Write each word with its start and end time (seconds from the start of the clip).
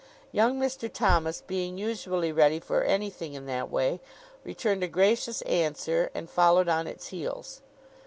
Young 0.31 0.59
Mr. 0.59 0.91
Thomas 0.91 1.41
being 1.45 1.77
usually 1.77 2.31
ready 2.31 2.59
for 2.59 2.81
anything 2.81 3.35
in 3.35 3.45
that 3.45 3.69
way, 3.69 3.99
returned 4.43 4.81
a 4.81 4.87
gracious 4.87 5.43
answer, 5.43 6.09
and 6.15 6.27
followed 6.27 6.67
on 6.67 6.87
its 6.87 7.09
heels. 7.09 7.61